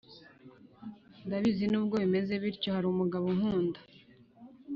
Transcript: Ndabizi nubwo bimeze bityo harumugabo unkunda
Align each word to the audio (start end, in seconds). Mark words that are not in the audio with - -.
Ndabizi 1.25 1.65
nubwo 1.69 1.95
bimeze 2.03 2.33
bityo 2.43 2.69
harumugabo 2.75 3.25
unkunda 3.33 3.79